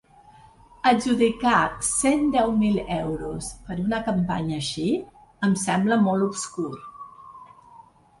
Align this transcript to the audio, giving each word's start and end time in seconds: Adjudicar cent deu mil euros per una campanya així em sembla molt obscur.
Adjudicar 0.91 1.57
cent 1.87 2.23
deu 2.35 2.53
mil 2.61 2.79
euros 2.95 3.49
per 3.67 3.77
una 3.83 3.99
campanya 4.07 4.57
així 4.61 4.87
em 5.49 5.53
sembla 5.65 5.99
molt 6.07 6.27
obscur. 6.29 6.71